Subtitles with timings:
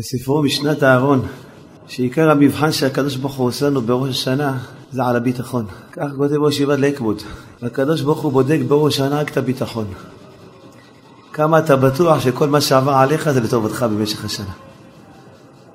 [0.00, 1.22] בספרו משנת אהרון,
[1.86, 4.58] שעיקר המבחן שהקדוש ברוך הוא עושה לנו בראש השנה
[4.92, 5.66] זה על הביטחון.
[5.92, 7.22] כך כותב ראש ישיבת לקמוד.
[7.62, 9.84] הקדוש ברוך הוא בודק בראש השנה רק את הביטחון.
[11.32, 14.52] כמה אתה בטוח שכל מה שעבר עליך זה לטובתך במשך השנה.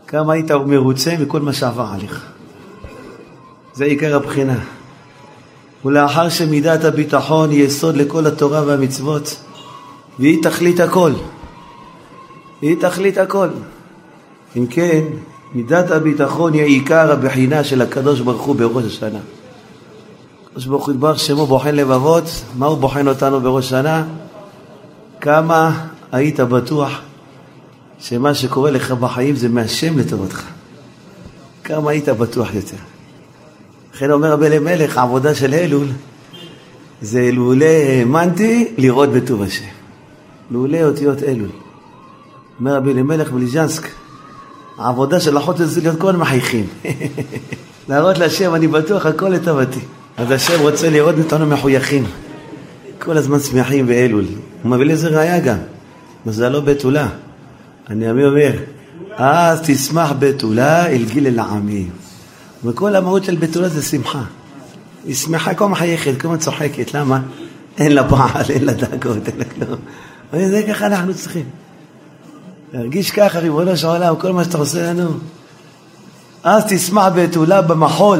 [0.07, 2.25] כמה היית מרוצה מכל מה שעבר עליך.
[3.73, 4.59] זה עיקר הבחינה.
[5.85, 9.35] ולאחר שמידת הביטחון היא יסוד לכל התורה והמצוות,
[10.19, 11.11] והיא תכלית הכל.
[12.61, 13.49] היא תכלית הכל.
[14.57, 15.03] אם כן,
[15.53, 19.19] מידת הביטחון היא עיקר הבחינה של הקדוש ברוך הוא בראש השנה.
[20.47, 22.23] הקדוש ברוך הוא יתברך שמו בוחן לבבות,
[22.57, 24.03] מה הוא בוחן אותנו בראש השנה?
[25.21, 27.01] כמה היית בטוח
[27.99, 30.43] שמה שקורה לך בחיים זה מהשם לטובתך.
[31.63, 32.77] כמה היית בטוח יותר.
[33.93, 35.87] לכן אומר רבי אלימלך, העבודה של אלול
[37.01, 39.65] זה לולא האמנתי לראות בטוב השם.
[40.51, 41.49] לולא אותיות אלול.
[42.59, 43.87] אומר רבי אלימלך בליז'נסק,
[44.77, 46.67] העבודה של אחות זה להיות כל מחייכים.
[47.89, 49.79] להראות להשם, אני בטוח, הכל לטובתי.
[50.17, 52.05] אז השם רוצה לראות אותנו מחויכים.
[52.99, 54.25] כל הזמן שמחים באלול.
[54.63, 55.57] הוא מביא לזה ראייה גם.
[56.25, 57.09] מזלו בתולה.
[57.89, 58.51] אני אומר,
[59.15, 61.89] אז תשמח בתולה אל גיל אל-עמים.
[62.63, 64.23] וכל המהות של בתולה זה שמחה.
[65.05, 66.93] היא שמחה כמו מחייכת, כמו צוחקת.
[66.93, 67.19] למה?
[67.77, 69.79] אין לה בעל, אין לה דאגות, אין לה כלום.
[70.33, 71.45] זה ככה אנחנו צריכים.
[72.73, 75.09] להרגיש ככה, ריבונו של עולם, כל מה שאתה עושה לנו.
[76.43, 78.19] אז תשמח בתולה במחול,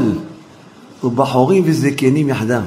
[1.04, 2.62] ובחורים וזקנים יחדיו.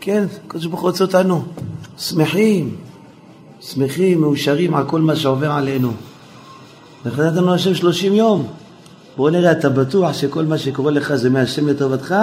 [0.00, 1.42] כן, הקדוש ברוך הוא רוצה אותנו
[1.98, 2.76] שמחים,
[3.60, 5.92] שמחים, מאושרים על כל מה שעובר עלינו.
[7.06, 8.46] נתן לנו השם שלושים יום.
[9.16, 12.14] בוא נראה, אתה בטוח שכל מה שקורה לך זה מהשם לטובתך?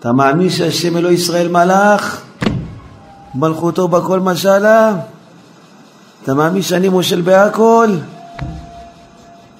[0.00, 2.22] אתה מאמין שהשם אלוהי ישראל מלאך?
[3.34, 4.96] מלכותו בכל משלה?
[6.26, 7.88] אתה מאמין שאני מושל בהכל?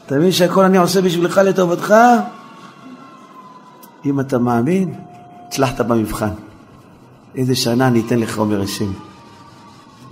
[0.06, 1.94] אתה מאמין שהכל אני עושה בשבילך לטובתך?
[4.06, 4.94] אם אתה מאמין,
[5.48, 6.30] הצלחת במבחן.
[7.34, 8.92] איזה שנה אני אתן לך, אומר השם.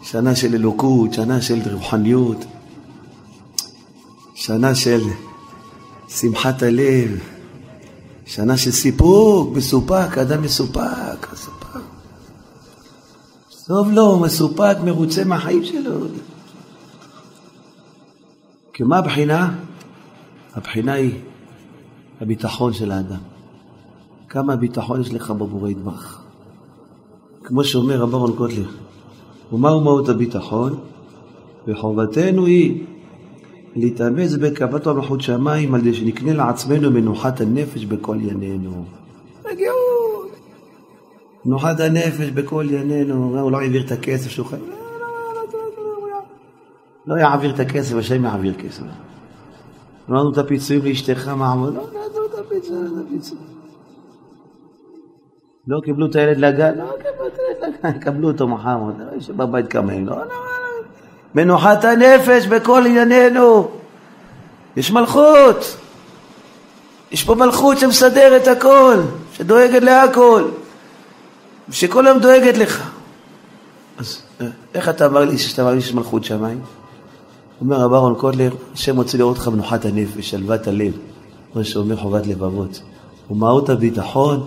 [0.03, 2.45] שנה של אלוקות, שנה של רוחניות,
[4.35, 5.01] שנה של
[6.09, 7.19] שמחת הלב,
[8.27, 11.81] שנה של סיפוק, מסופק, אדם מסופק, מסופק.
[13.67, 16.07] טוב לו, מסופק, מרוצה מהחיים שלו.
[18.75, 19.55] כי מה הבחינה?
[20.55, 21.13] הבחינה היא
[22.21, 23.21] הביטחון של האדם.
[24.29, 26.23] כמה ביטחון יש לך בבורא ידבח.
[27.45, 28.69] כמו שאומר רב אהרון קוטלר,
[29.53, 30.79] ומהו מהות הביטחון?
[31.69, 32.85] וחובתנו היא
[33.77, 38.85] להתאמץ בקבלת מלכות שמיים על ידי שנקנה לעצמנו מנוחת הנפש בכל ינינו.
[39.45, 40.31] רגיעות.
[41.45, 44.84] מנוחת הנפש בכל ינינו, הוא לא העביר את הכסף שהוא חייב.
[47.07, 48.83] לא יעביר את הכסף, השם יעביר כסף.
[50.09, 53.55] לא נתנו את הפיצויים לאשתך מהעבודה, לא נתנו את הפיצויים.
[55.67, 58.79] לא קיבלו את הילד לגן, לא קיבלו את הילד לגן, יקבלו אותו מחר,
[59.21, 60.17] שבבית כמה הם לא.
[61.35, 63.69] מנוחת הנפש בכל ענייננו.
[64.77, 65.77] יש מלכות.
[67.11, 68.97] יש פה מלכות שמסדרת הכל,
[69.33, 70.45] שדואגת להכל,
[71.71, 72.91] שכל היום דואגת לך.
[73.99, 74.23] אז
[74.75, 76.61] איך אתה אמר לי שאתה שיש מלכות שמיים?
[77.61, 80.93] אומר רב אהרון קוטלר, השם רוצה לראות אותך מנוחת הנפש, שלוות הלב,
[81.55, 82.83] מה שאומר חובת לבבות.
[83.31, 84.45] ומהות הביטחון,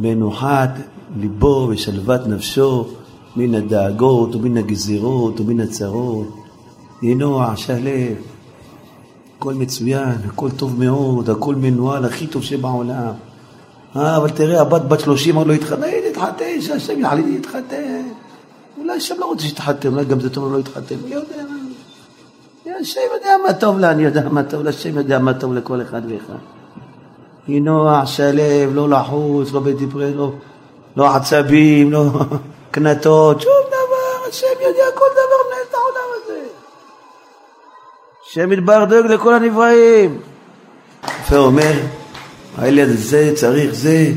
[0.00, 0.70] מנוחת
[1.16, 2.88] ליבו ושלוות נפשו
[3.36, 6.36] מן הדאגות ומן הגזירות ומן הצרות.
[7.02, 8.16] ינוע, שלב,
[9.38, 13.12] הכל מצוין, הכל טוב מאוד, הכל מנוהל הכי טוב שבעולם.
[13.96, 15.82] אה, אבל תראה, הבת בת שלושים עוד לא התחתן,
[16.12, 18.02] תתחתן, שהשם יחליט להתחתן.
[18.78, 21.49] אולי השם לא רוצה שתתחתן, אולי גם זה טוב לא להתחתן, מי יודע?
[22.80, 25.82] השם יודע מה טוב לה, אני יודע מה טוב לה, השם יודע מה טוב לכל
[25.82, 26.38] אחד ואחד.
[27.48, 30.32] נינוח, שלב, לא לחוץ, לא בדיברי, לא,
[30.96, 32.04] לא עצבים, לא
[32.70, 36.40] קנטות, שום דבר, השם יודע כל דבר מנהל את העולם הזה.
[38.26, 40.20] השם יתברך דואג לכל הנבראים.
[41.20, 41.72] יפה אומר,
[42.58, 44.12] הילד הזה צריך זה,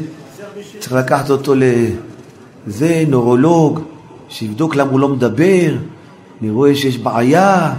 [0.79, 3.79] צריך לקחת אותו לזה, נורולוג,
[4.29, 5.71] שיבדוק למה הוא לא מדבר,
[6.41, 7.73] אני רואה שיש בעיה,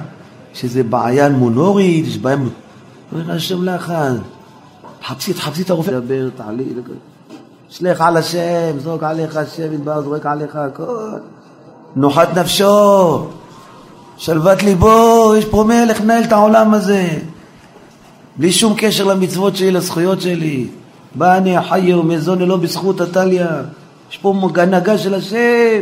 [0.55, 2.37] שזה בעיה מונורית, יש בעיה...
[3.13, 3.93] אומר השם לך,
[5.01, 6.65] תחפשי, תחפשי את הרופא, דבר, תעלי,
[7.69, 11.11] שלך על השם, זרוק עליך השם, ידבר, זורק עליך הכל.
[11.97, 13.27] נוחת נפשו,
[14.17, 17.09] שלוות ליבו, יש פה מלך מנהל את העולם הזה.
[18.37, 20.69] בלי שום קשר למצוות שלי, לזכויות שלי.
[21.15, 23.63] בא אני החי ומזון ללא בזכות עתליה.
[24.11, 25.81] יש פה הנהגה של השם.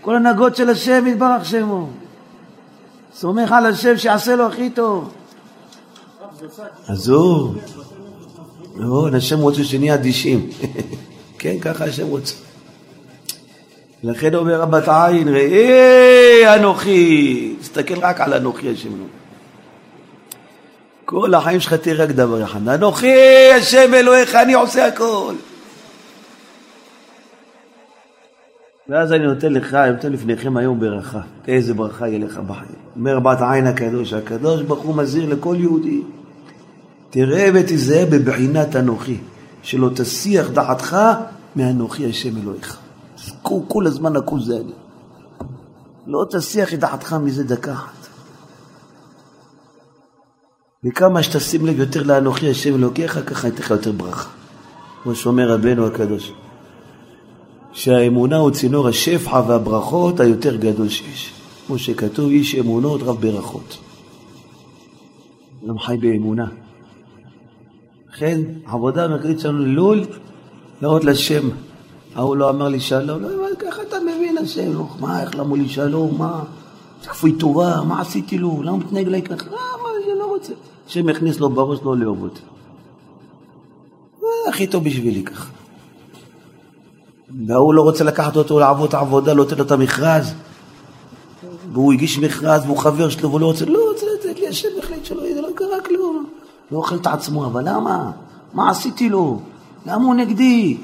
[0.00, 1.88] כל הנהגות של השם יתברך שמו.
[3.16, 5.12] סומך על השם שיעשה לו הכי טוב.
[6.88, 7.58] עזוב.
[8.76, 10.50] נכון, השם רוצה שנהיה אדישים.
[11.38, 12.34] כן, ככה השם רוצה.
[14.02, 18.88] לכן אומר רבת עין, ראה אנוכי, תסתכל רק על אנוכי השם.
[21.04, 25.34] כל החיים שלך תהיה רק דבר אחד, אנוכי השם אלוהיך, אני עושה הכל.
[28.88, 31.20] ואז אני נותן לך, אני נותן לפניכם היום ברכה.
[31.48, 32.74] איזה ברכה יהיה לך בחיים.
[32.96, 36.02] אומר בת עין הקדוש, הקדוש ברוך הוא מזהיר לכל יהודי.
[37.10, 39.18] תראה ותיזהר בבחינת אנוכי,
[39.62, 40.96] שלא תסיח דעתך
[41.56, 42.78] מאנוכי השם אלוהיך.
[43.42, 44.72] כל, כל הזמן הכול זה אני.
[46.06, 48.08] לא תסיח את דעתך מזה דקה אחת.
[50.84, 54.28] וכמה שתשים לב יותר לאנוכי השם אלוקיך, ככה ייתן לך יותר ברכה.
[55.02, 56.32] כמו שאומר רבנו הקדוש.
[57.74, 61.32] שהאמונה הוא צינור השפחה והברכות היותר גדול שיש.
[61.66, 63.78] כמו שכתוב, איש אמונות רב ברכות.
[65.64, 66.46] אדם חי באמונה.
[68.12, 70.04] לכן, העבודה המרכזית שלנו לול,
[70.82, 71.48] להראות לשם.
[72.14, 73.28] ההוא לא אמר לי שלום, לא,
[73.58, 76.44] ככה אתה מבין השם, לא, מה, איך למה לי שלום, מה,
[77.04, 80.52] כפוי טובה, מה עשיתי לו, למה הוא מתנהג לי ככה, למה, אני לא רוצה.
[80.88, 82.40] השם יכניס לו בראש לא לאהוב אותי.
[84.20, 85.53] זה הכי טוב בשבילי ככה.
[87.46, 90.34] והוא לא רוצה לקחת אותו לעבוד את העבודה, לא נותן לו את המכרז.
[91.72, 95.04] והוא הגיש מכרז והוא חבר שלו והוא לא רוצה, לא רוצה לתת לי, השם החליט
[95.04, 96.24] שלא, זה לא קרה כלום.
[96.70, 98.10] לא אוכל את עצמו, אבל למה?
[98.54, 99.40] מה עשיתי לו?
[99.86, 100.76] למה הוא נגדי?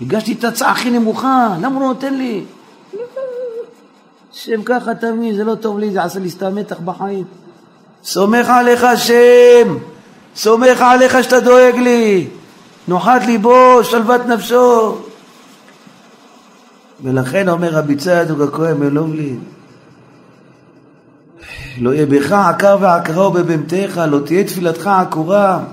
[0.00, 2.44] הגשתי את ההצעה הכי נמוכה, למה הוא לא נותן לי?
[4.32, 7.24] השם ככה תמיד, זה לא טוב לי, זה עשה לי סתם מתח בחיים.
[8.04, 9.78] סומך עליך השם,
[10.36, 12.28] סומך עליך שאתה דואג לי,
[12.88, 14.96] נוחת ליבו, שלוות נפשו.
[17.02, 19.38] ולכן אומר רבי צדוק הכהן מלובלין,
[21.78, 25.64] לא יהיה בך עקר ועקרה ובבהמתך, לא תהיה תפילתך עקורה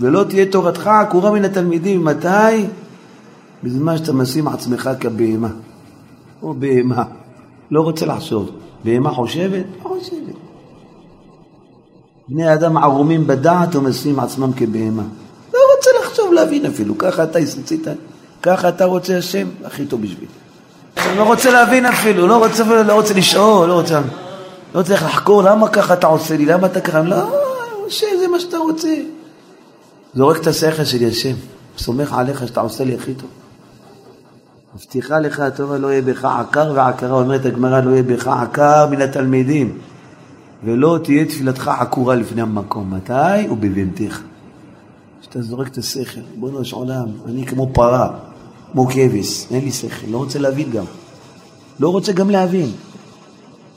[0.00, 2.04] ולא תהיה תורתך עקורה מן התלמידים.
[2.04, 2.66] מתי?
[3.64, 5.48] בזמן שאתה משים עצמך כבהמה,
[6.42, 7.04] או בהמה.
[7.70, 8.50] לא רוצה לחשוב.
[8.84, 9.64] בהמה חושבת?
[9.84, 10.34] לא חושבת.
[12.28, 15.02] בני אדם ערומים בדעת ומשים עצמם כבהמה.
[15.54, 16.98] לא רוצה לחשוב, להבין אפילו.
[16.98, 17.86] ככה אתה הסצית,
[18.42, 20.26] ככה אתה רוצה השם, הכי טוב בשבילי.
[21.16, 24.00] לא רוצה להבין אפילו, לא רוצה, לא רוצה לשאול, לא רוצה...
[24.74, 27.40] לא צריך לחקור למה ככה אתה עושה לי, למה אתה ככה, לא,
[27.86, 28.94] השם זה מה שאתה רוצה.
[30.14, 31.34] זורק את השכל שלי, השם,
[31.78, 33.28] סומך עליך שאתה עושה לי הכי טוב.
[34.74, 39.02] מבטיחה לך הטובה לא יהיה בך עקר ועקרה, אומרת הגמרא לא יהיה בך עקר מן
[39.02, 39.78] התלמידים
[40.64, 42.94] ולא תהיה תפילתך עקורה לפני המקום.
[42.94, 43.48] מתי?
[43.50, 44.20] ובבהמתך.
[45.28, 48.18] כשאתה זורק את השכל, בוא של עולם, אני כמו פרה,
[48.72, 50.84] כמו כבש, אין לי שכל, לא רוצה להבין גם.
[51.80, 52.70] לא רוצה גם להבין.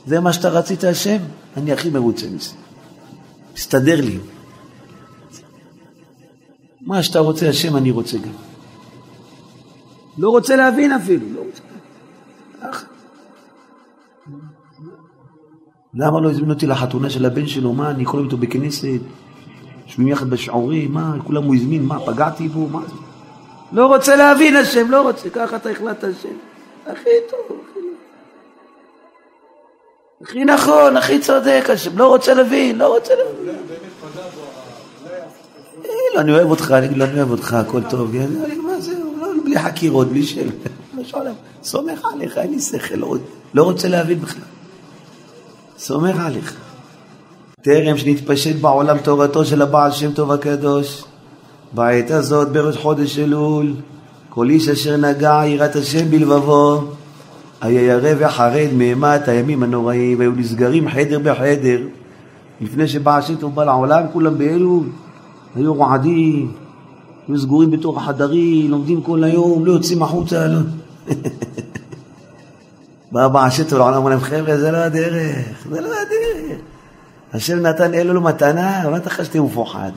[0.06, 1.18] זה מה שאתה רצית השם?
[1.56, 2.50] אני הכי מרוצה מזה.
[3.54, 4.18] מסתדר לי.
[6.80, 8.32] מה שאתה רוצה השם אני רוצה גם.
[10.18, 11.62] לא רוצה להבין אפילו, לא רוצה.
[15.94, 17.72] למה לא הזמין אותי לחתונה של הבן שלו?
[17.72, 19.00] מה, אני קוראים איתו בכנסת?
[19.92, 20.92] יושבים יחד בשיעורים?
[20.92, 21.84] מה, כולם הוא הזמין?
[21.84, 22.68] מה, פגעתי בו?
[22.68, 22.94] מה זה?
[23.72, 26.28] לא רוצה להבין השם, לא רוצה, ככה אתה החלטת השם.
[26.86, 27.80] הכי טוב, הכי
[30.22, 33.54] הכי נכון, הכי צודק, השם לא רוצה להבין, לא רוצה להבין.
[36.14, 38.14] לא, אני אוהב אותך, אני אני אוהב אותך, הכל טוב.
[38.62, 40.52] מה זה, לא, בלי חקירות, בלי שאלה.
[41.62, 43.16] סומך עליך, אין לי שכל, לא,
[43.54, 44.42] לא רוצה להבין בכלל.
[45.78, 46.61] סומך עליך.
[47.62, 51.04] טרם שנתפשט בעולם תורתו של הבעל שם טוב הקדוש,
[51.72, 53.74] בעת הזאת, בראש חודש אלול,
[54.28, 56.84] כל איש אשר נגע יראת השם בלבבו,
[57.60, 61.80] היה ירא וחרד מאימת הימים הנוראים, והיו נסגרים חדר בחדר.
[62.60, 64.86] לפני שבא השם טוב בא לעולם, כולם באלול,
[65.54, 66.52] היו רועדים,
[67.28, 70.46] היו סגורים בתוך החדרים, לומדים כל היום, לא יוצאים החוצה.
[70.46, 70.60] לא.
[73.12, 76.71] בא הבא השם טוב לעולם, אמר להם, חבר'ה, זה לא הדרך, זה לא הדרך.
[77.34, 79.90] השם נתן אלול מתנה, מה אתה שאתה מפוחד?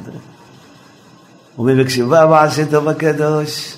[1.57, 3.77] אומר, וכשבא השם טוב הקדוש,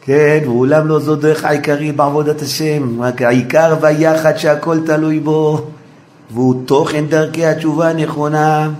[0.00, 5.66] כן, ואולם לא זו דרך העיקרית בעבודת השם, רק העיקר והיחד שהכל תלוי בו,
[6.30, 8.70] והוא תוכן דרכי התשובה הנכונה.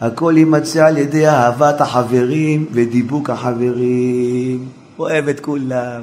[0.00, 4.68] הכל יימצא על ידי אהבת החברים ודיבוק החברים.
[4.98, 6.02] אוהב את כולם,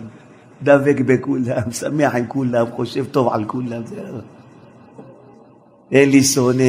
[0.64, 3.82] דבק בכולם, שמח עם כולם, חושב טוב על כולם.
[5.92, 6.64] אין לי שונא,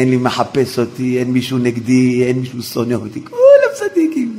[0.00, 3.24] אין לי מחפש אותי, אין מישהו נגדי, אין מישהו שונא אותי.
[3.24, 4.38] כולם צדיקים.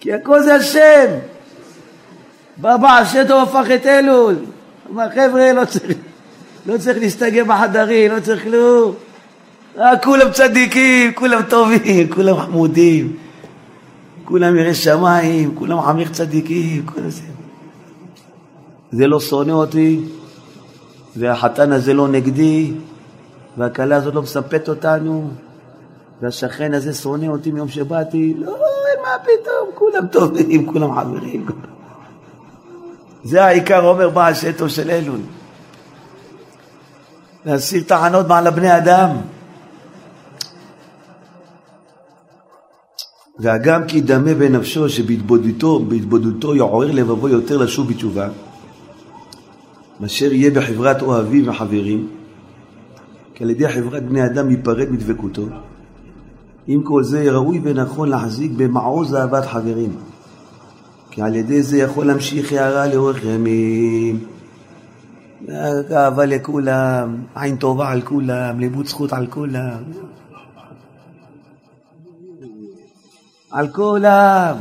[0.00, 1.06] כי הכל זה השם.
[2.56, 4.34] בא בעל שם טוב הפך את אלול.
[4.90, 5.98] אמר, חבר'ה, לא צריך,
[6.66, 8.94] לא צריך להסתגר בחדרים, לא צריך כלום.
[9.78, 13.16] אה, כולם צדיקים, כולם טובים, כולם חמודים,
[14.24, 17.22] כולם יראי שמיים, כולם חמיך צדיקים, כולם זה.
[18.92, 20.00] זה לא שונא אותי,
[21.16, 22.72] והחתן הזה לא נגדי,
[23.58, 25.30] והכלה הזאת לא מספת אותנו,
[26.22, 28.56] והשכן הזה שונא אותי מיום שבאתי, לא,
[29.02, 31.46] מה פתאום, כולם טובים, כולם חברים.
[33.24, 35.20] זה העיקר, אומר בעל שטו של אלול.
[37.44, 39.10] להסיר טענות מעל הבני אדם.
[43.38, 48.28] והגם כי דמה בנפשו שבהתבודדותו בהתבודדותו יעורר לבבו יותר לשוב בתשובה,
[50.00, 52.17] מאשר יהיה בחברת אוהבים וחברים,
[53.38, 55.42] כי על ידי חברת בני אדם ייפרד מדבקותו.
[56.66, 59.96] עם כל זה ראוי ונכון להחזיק במעוז אהבת חברים,
[61.10, 64.24] כי על ידי זה יכול להמשיך הערה לאורך ימים.
[65.92, 69.82] אהבה לכולם, עין טובה על כולם, לימוד זכות על כולם.
[73.50, 74.56] על כולם.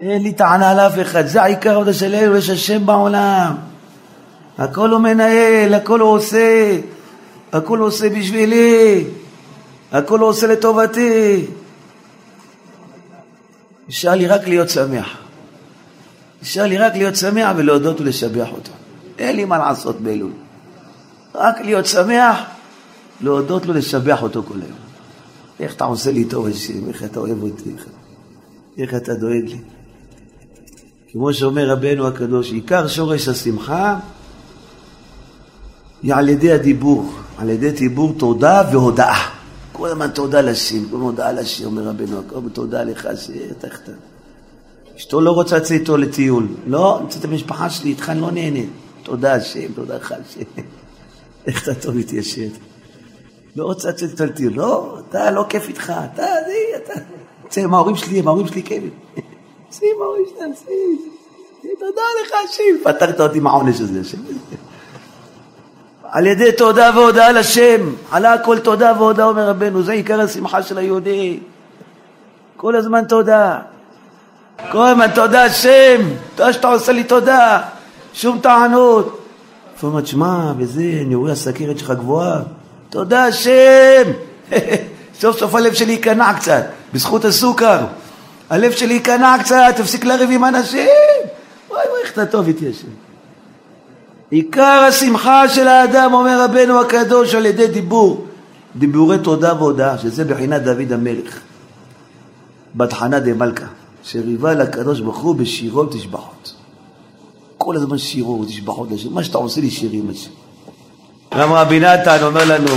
[0.00, 3.69] אין לי טענה על אף אחד, זה העיקר עוד של אלו, יש השם בעולם.
[4.60, 6.78] הכל הוא מנהל, הכל הוא עושה,
[7.52, 9.04] הכל הוא עושה בשבילי,
[9.92, 11.46] הכל הוא עושה לטובתי.
[13.88, 15.16] נשאר לי רק להיות שמח.
[16.42, 18.72] נשאר לי רק להיות שמח ולהודות ולשבח אותו.
[19.18, 20.32] אין לי מה לעשות באלול.
[21.34, 22.38] רק להיות שמח,
[23.20, 24.78] להודות לו, לשבח אותו כל היום.
[25.60, 27.70] איך אתה עושה לי טוב, השם, איך אתה אוהב אותי,
[28.78, 29.58] איך אתה דואג לי.
[31.12, 33.98] כמו שאומר רבנו הקדוש, עיקר שורש השמחה
[36.02, 39.30] היא על ידי הדיבור, על ידי דיבור תודה והודאה.
[39.72, 43.68] כל הזמן תודה לשם, כל הזמן הודאה לשם, אומר רבנו, הקדוש, תודה לך שאתה...
[44.96, 46.48] אשתו לא רוצה לצאת איתו לטיול.
[46.66, 48.60] לא, נמצאת במשפחה שלי, איתך אני לא נהנה.
[49.02, 50.62] תודה השם, תודה לך השם.
[51.46, 52.48] איך אתה טוב השם.
[53.56, 54.52] לא רוצה לצאת איתו לטיול.
[54.52, 55.92] לא, אתה לא כיף איתך.
[56.14, 57.00] אתה, זה, אתה...
[57.44, 58.84] יוצא עם ההורים שלי, עם ההורים שלי כיף.
[59.72, 60.98] שים ההורים שלהם, שים.
[61.78, 62.84] תודה לך השם.
[62.84, 64.18] פתרת אותי מהעונש הזה, השם.
[66.12, 70.78] על ידי תודה והודאה לשם, על הכל תודה והודאה אומר רבנו, זה עיקר השמחה של
[70.78, 71.40] היהודי.
[72.56, 73.58] כל הזמן תודה.
[74.72, 76.00] כל הזמן תודה השם,
[76.34, 77.62] תודה שאתה עושה לי תודה,
[78.12, 79.20] שום טענות.
[79.76, 82.40] לפעמים אומרת, שמע, וזה, אני רואה הסכרת שלך גבוהה,
[82.90, 84.02] תודה השם.
[85.20, 87.78] סוף סוף הלב שלי ייכנע קצת, בזכות הסוכר.
[88.50, 90.88] הלב שלי ייכנע קצת, תפסיק לריב עם אנשים.
[91.70, 93.09] וואי וואי, איך אתה טוב איתי השם.
[94.30, 98.26] עיקר השמחה של האדם, אומר רבנו הקדוש, על ידי דיבור.
[98.76, 101.38] דיבורי תודה והודאה, שזה בחינת דוד המלך.
[102.74, 103.66] בתחנה דמלכה.
[104.02, 106.54] שריבה לקדוש ברוך הוא בשירו ותשבחות.
[107.58, 110.30] כל הזמן שירו ותשבחות מה שאתה עושה לי שירים השם.
[111.38, 112.70] גם רבי נתן אומר לנו,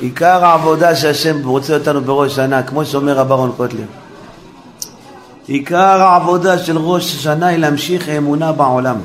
[0.00, 3.84] עיקר העבודה שהשם רוצה אותנו בראש שנה, כמו שאומר רב אהרון קוטלר.
[5.46, 8.96] עיקר העבודה של ראש השנה היא להמשיך אמונה בעולם.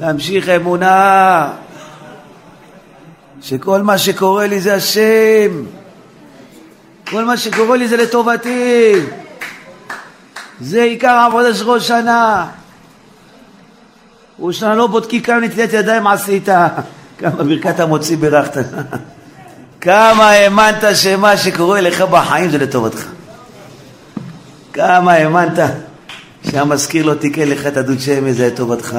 [0.00, 1.48] להמשיך אמונה
[3.42, 5.64] שכל מה שקורה לי זה השם,
[7.10, 8.92] כל מה שקורה לי זה לטובתי.
[10.60, 12.46] זה עיקר העבודה של ראש שנה.
[14.38, 16.48] ראש שנה לא בודקי כמה נטילת ידיים עשית,
[17.18, 18.64] כמה ברכת המוציא בירכת.
[19.80, 23.06] כמה האמנת שמה שקורה לך בחיים זה לטובתך.
[24.72, 25.58] כמה האמנת
[26.50, 28.98] שהמזכיר לא תיקן לך את הדוד שמש זה לטובתך.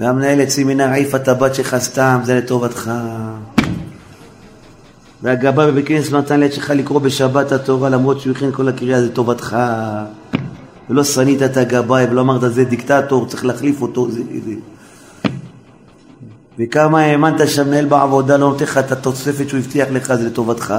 [0.00, 2.90] והמנהלת סמינר העיפה את הבת שלך סתם זה לטובתך.
[5.22, 9.00] והגבאי בבית כנסת לא נתן לעת שלך לקרוא בשבת התורה למרות שהוא הכין כל הקריאה
[9.00, 9.56] זה טובתך
[10.90, 14.54] ולא שנית את הגבאי ולא אמרת זה דיקטטור צריך להחליף אותו זה, זה.
[16.58, 20.74] וכמה האמנת שהמנהל בעבודה לא נותן לך את התוספת שהוא הבטיח לך זה לטובתך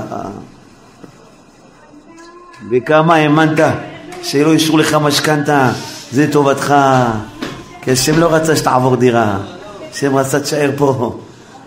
[2.72, 3.60] וכמה האמנת
[4.24, 5.72] שלא אישרו לך משכנתה
[6.12, 6.76] זה לטובתך
[7.86, 9.38] כי השם לא רצה שתעבור דירה
[9.92, 11.20] השם רצה תשאר פה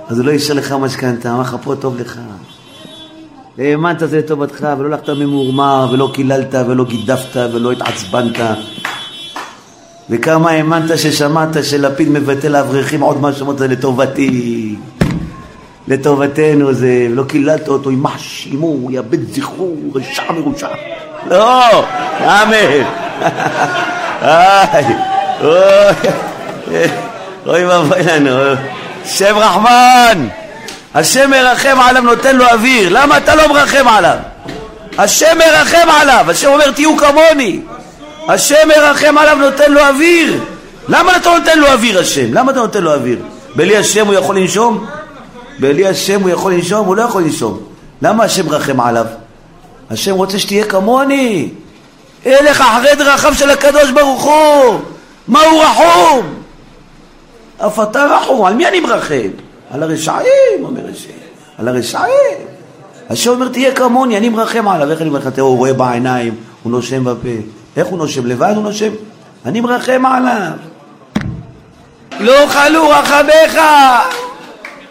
[0.09, 2.19] אז הוא לא אישר לך משכנתה אמר לך פה טוב לך
[3.59, 8.37] האמנת זה לטובתך, ולא הלכת ממורמר, ולא קיללת, ולא גידפת, ולא התעצבנת.
[10.11, 14.77] וכמה האמנת ששמעת שלפיד מבטל לאברכים עוד משהו, אמרת זה לטובתי,
[15.89, 18.21] לטובתנו זה, ולא קיללת אותו, יימח
[18.61, 20.69] הוא יאבד זכרו, רשע מרושע.
[21.31, 21.85] לא,
[22.21, 22.85] אמן.
[27.47, 28.55] אוי ואבוי לנו,
[29.05, 30.29] שם רחמן.
[30.95, 32.89] השם מרחם עליו, נותן לו אוויר.
[32.91, 34.17] למה אתה לא מרחם עליו?
[34.99, 37.61] השם מרחם עליו, השם אומר תהיו כמוני.
[38.29, 40.41] השם מרחם עליו, נותן לו אוויר.
[40.89, 42.35] למה אתה נותן לו אוויר השם?
[42.35, 43.19] למה אתה נותן לו אוויר?
[43.57, 44.87] בלי השם הוא יכול לנשום?
[45.59, 46.87] בלי השם הוא יכול לנשום?
[46.87, 47.61] הוא לא יכול לנשום.
[48.03, 49.07] למה השם רחם עליו?
[49.91, 51.49] השם רוצה שתהיה כמוני.
[52.25, 54.81] אין לך אחרי דרכיו של הקדוש ברוך הוא.
[55.29, 56.35] מה הוא רחום?
[57.59, 58.45] אף אתה רחום.
[58.45, 59.29] על מי אני מרחם?
[59.71, 61.09] על הרשעים, אומר השם.
[61.59, 62.47] על הרשעים.
[63.11, 64.91] השם אומר, תהיה כמוני, אני מרחם עליו.
[64.91, 65.31] איך אני מרחם?
[65.41, 67.29] הוא רואה בעיניים, הוא נושם בפה.
[67.77, 68.27] איך הוא נושם?
[68.27, 68.91] לבד הוא נושם?
[69.47, 70.53] אני מרחם עליו.
[72.21, 73.61] לא חלו רחמיך.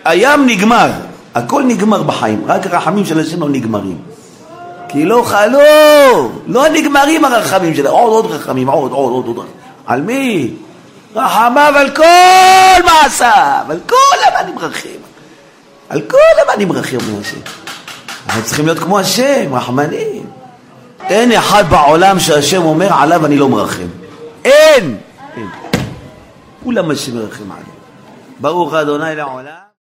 [0.05, 0.89] הים נגמר,
[1.35, 3.97] הכל נגמר בחיים, רק הרחמים של השם לא נגמרים.
[4.89, 5.59] כי לא חלו,
[6.47, 9.45] לא נגמרים הרחמים שלו, עוד עוד רחמים, עוד עוד עוד עוד.
[9.87, 10.53] על מי?
[11.15, 14.99] רחמיו על כל מעשיו, על כל המאנים רחים.
[15.89, 17.37] על כל המאנים רחים מהשם.
[18.27, 20.29] אנחנו צריכים להיות כמו השם, רחמנים.
[21.01, 23.87] אין אחד בעולם שהשם אומר עליו אני לא מרחם.
[24.45, 24.97] אין!
[25.37, 25.47] אין.
[26.63, 27.65] כולם השם מרחם עליו.
[28.39, 29.66] ברוך אדוני לעולם.